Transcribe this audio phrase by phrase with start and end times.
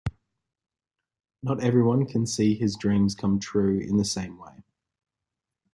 [1.43, 4.63] Not everyone can see his dreams come true in the same way.